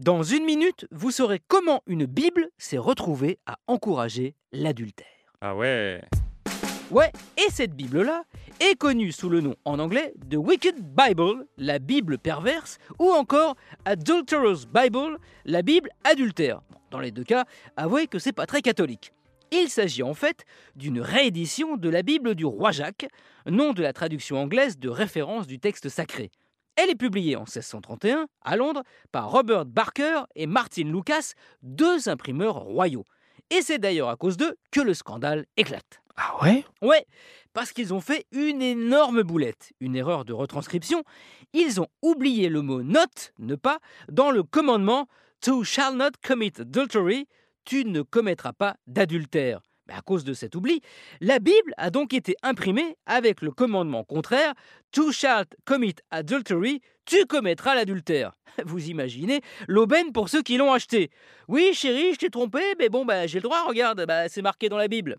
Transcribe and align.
Dans 0.00 0.22
une 0.22 0.44
minute, 0.44 0.86
vous 0.92 1.10
saurez 1.10 1.42
comment 1.46 1.82
une 1.86 2.06
Bible 2.06 2.48
s'est 2.56 2.78
retrouvée 2.78 3.38
à 3.44 3.58
encourager 3.66 4.34
l'adultère. 4.50 5.06
Ah 5.42 5.54
ouais 5.54 6.00
Ouais, 6.90 7.12
et 7.36 7.50
cette 7.50 7.74
Bible-là 7.74 8.24
est 8.60 8.76
connue 8.76 9.12
sous 9.12 9.28
le 9.28 9.42
nom 9.42 9.56
en 9.66 9.78
anglais 9.78 10.14
de 10.24 10.38
Wicked 10.38 10.76
Bible, 10.80 11.46
la 11.58 11.78
Bible 11.78 12.16
perverse, 12.16 12.78
ou 12.98 13.10
encore 13.10 13.56
Adulterous 13.84 14.64
Bible, 14.72 15.18
la 15.44 15.60
Bible 15.60 15.90
adultère. 16.04 16.62
Dans 16.90 17.00
les 17.00 17.10
deux 17.10 17.24
cas, 17.24 17.44
avouez 17.76 18.06
que 18.06 18.18
c'est 18.18 18.32
pas 18.32 18.46
très 18.46 18.62
catholique. 18.62 19.12
Il 19.52 19.68
s'agit 19.68 20.02
en 20.02 20.14
fait 20.14 20.46
d'une 20.76 21.00
réédition 21.00 21.76
de 21.76 21.88
la 21.90 22.02
Bible 22.02 22.34
du 22.34 22.46
roi 22.46 22.70
Jacques, 22.70 23.08
nom 23.44 23.72
de 23.74 23.82
la 23.82 23.92
traduction 23.92 24.38
anglaise 24.38 24.78
de 24.78 24.88
référence 24.88 25.46
du 25.46 25.58
texte 25.58 25.90
sacré. 25.90 26.30
Elle 26.76 26.90
est 26.90 26.94
publiée 26.94 27.36
en 27.36 27.40
1631 27.40 28.26
à 28.42 28.56
Londres 28.56 28.82
par 29.12 29.30
Robert 29.30 29.66
Barker 29.66 30.22
et 30.34 30.46
Martin 30.46 30.84
Lucas, 30.84 31.32
deux 31.62 32.08
imprimeurs 32.08 32.56
royaux. 32.56 33.04
Et 33.50 33.62
c'est 33.62 33.78
d'ailleurs 33.78 34.08
à 34.08 34.16
cause 34.16 34.36
d'eux 34.36 34.56
que 34.70 34.80
le 34.80 34.94
scandale 34.94 35.46
éclate. 35.56 36.00
Ah 36.16 36.42
ouais? 36.42 36.64
Ouais, 36.82 37.06
parce 37.52 37.72
qu'ils 37.72 37.94
ont 37.94 38.00
fait 38.00 38.26
une 38.30 38.62
énorme 38.62 39.22
boulette, 39.22 39.72
une 39.80 39.96
erreur 39.96 40.24
de 40.24 40.32
retranscription. 40.32 41.02
Ils 41.52 41.80
ont 41.80 41.88
oublié 42.02 42.48
le 42.48 42.62
mot 42.62 42.82
not, 42.82 43.32
ne 43.38 43.54
pas, 43.54 43.78
dans 44.10 44.30
le 44.30 44.42
commandement 44.42 45.08
To 45.42 45.64
shall 45.64 45.96
not 45.96 46.10
commit 46.22 46.52
adultery, 46.58 47.26
tu 47.64 47.86
ne 47.86 48.02
commettras 48.02 48.52
pas 48.52 48.76
d'adultère. 48.86 49.62
Mais 49.90 49.96
à 49.96 50.02
cause 50.02 50.24
de 50.24 50.34
cet 50.34 50.54
oubli, 50.54 50.80
la 51.20 51.38
Bible 51.38 51.74
a 51.76 51.90
donc 51.90 52.14
été 52.14 52.36
imprimée 52.42 52.96
avec 53.06 53.42
le 53.42 53.50
commandement 53.50 54.04
contraire 54.04 54.54
To 54.92 55.12
shalt 55.12 55.54
commit 55.64 55.94
adultery, 56.10 56.80
tu 57.04 57.26
commettras 57.26 57.74
l'adultère. 57.74 58.32
Vous 58.64 58.88
imaginez 58.88 59.40
l'aubaine 59.68 60.12
pour 60.12 60.28
ceux 60.28 60.42
qui 60.42 60.56
l'ont 60.56 60.72
acheté. 60.72 61.10
Oui, 61.48 61.70
chérie, 61.74 62.12
je 62.14 62.18
t'ai 62.18 62.30
trompé, 62.30 62.60
mais 62.78 62.88
bon, 62.88 63.04
bah, 63.04 63.26
j'ai 63.26 63.38
le 63.38 63.44
droit, 63.44 63.64
regarde, 63.66 64.04
bah, 64.06 64.28
c'est 64.28 64.42
marqué 64.42 64.68
dans 64.68 64.76
la 64.78 64.88
Bible. 64.88 65.16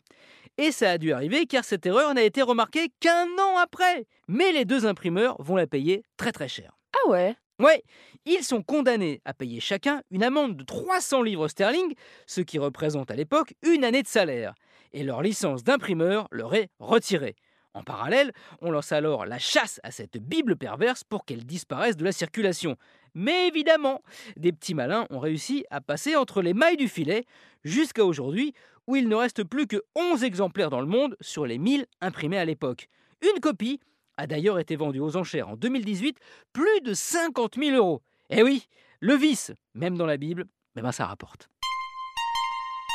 Et 0.57 0.71
ça 0.71 0.91
a 0.91 0.97
dû 0.97 1.13
arriver 1.13 1.45
car 1.45 1.63
cette 1.63 1.85
erreur 1.85 2.13
n'a 2.13 2.23
été 2.23 2.41
remarquée 2.41 2.91
qu'un 2.99 3.27
an 3.39 3.57
après. 3.57 4.05
Mais 4.27 4.51
les 4.51 4.65
deux 4.65 4.85
imprimeurs 4.85 5.41
vont 5.41 5.55
la 5.55 5.67
payer 5.67 6.03
très 6.17 6.31
très 6.31 6.47
cher. 6.47 6.77
Ah 6.93 7.09
ouais? 7.09 7.35
Ouais, 7.61 7.83
ils 8.25 8.43
sont 8.43 8.63
condamnés 8.63 9.21
à 9.23 9.35
payer 9.35 9.59
chacun 9.59 10.01
une 10.09 10.23
amende 10.23 10.57
de 10.57 10.63
300 10.63 11.21
livres 11.21 11.47
sterling, 11.47 11.93
ce 12.25 12.41
qui 12.41 12.57
représente 12.57 13.11
à 13.11 13.15
l'époque 13.15 13.53
une 13.61 13.83
année 13.83 14.01
de 14.01 14.07
salaire. 14.07 14.55
Et 14.93 15.03
leur 15.03 15.21
licence 15.21 15.63
d'imprimeur 15.63 16.27
leur 16.31 16.55
est 16.55 16.69
retirée. 16.79 17.35
En 17.75 17.83
parallèle, 17.83 18.31
on 18.61 18.71
lance 18.71 18.91
alors 18.91 19.27
la 19.27 19.37
chasse 19.37 19.79
à 19.83 19.91
cette 19.91 20.17
Bible 20.17 20.55
perverse 20.55 21.03
pour 21.03 21.23
qu'elle 21.23 21.45
disparaisse 21.45 21.95
de 21.95 22.03
la 22.03 22.11
circulation. 22.11 22.77
Mais 23.13 23.47
évidemment, 23.47 24.01
des 24.37 24.53
petits 24.53 24.73
malins 24.73 25.05
ont 25.11 25.19
réussi 25.19 25.63
à 25.69 25.81
passer 25.81 26.15
entre 26.15 26.41
les 26.41 26.55
mailles 26.55 26.77
du 26.77 26.87
filet 26.87 27.25
jusqu'à 27.63 28.03
aujourd'hui 28.03 28.55
où 28.87 28.95
il 28.95 29.07
ne 29.07 29.15
reste 29.15 29.43
plus 29.43 29.67
que 29.67 29.83
11 29.95 30.23
exemplaires 30.23 30.71
dans 30.71 30.81
le 30.81 30.87
monde 30.87 31.15
sur 31.21 31.45
les 31.45 31.59
1000 31.59 31.85
imprimés 32.01 32.39
à 32.39 32.45
l'époque. 32.45 32.87
Une 33.21 33.39
copie 33.39 33.79
a 34.21 34.27
d'ailleurs 34.27 34.59
été 34.59 34.75
vendue 34.75 34.99
aux 34.99 35.17
enchères 35.17 35.49
en 35.49 35.55
2018 35.55 36.17
plus 36.53 36.81
de 36.81 36.93
50 36.93 37.55
000 37.57 37.75
euros. 37.75 38.01
Eh 38.29 38.43
oui, 38.43 38.67
le 38.99 39.15
vice, 39.15 39.51
même 39.73 39.97
dans 39.97 40.05
la 40.05 40.17
Bible, 40.17 40.45
eh 40.77 40.81
ben 40.81 40.91
ça 40.91 41.07
rapporte. 41.07 41.49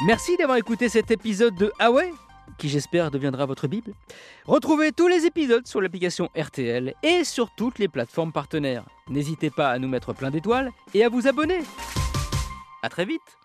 Merci 0.07 0.37
d'avoir 0.37 0.57
écouté 0.57 0.89
cet 0.89 1.11
épisode 1.11 1.57
de 1.57 1.73
Ah 1.81 1.91
qui 2.59 2.69
j'espère 2.69 3.11
deviendra 3.11 3.45
votre 3.45 3.67
Bible. 3.67 3.93
Retrouvez 4.45 4.93
tous 4.93 5.09
les 5.09 5.27
épisodes 5.27 5.67
sur 5.67 5.81
l'application 5.81 6.31
RTL 6.39 6.95
et 7.03 7.25
sur 7.25 7.51
toutes 7.57 7.81
les 7.81 7.89
plateformes 7.89 8.33
partenaires. 8.33 8.85
N'hésitez 9.09 9.51
pas 9.51 9.71
à 9.71 9.79
nous 9.81 9.89
mettre 9.89 10.13
plein 10.13 10.31
d'étoiles 10.31 10.71
et 10.95 11.03
à 11.03 11.09
vous 11.09 11.27
abonner. 11.27 11.59
A 12.85 12.89
très 12.89 13.05
vite 13.05 13.37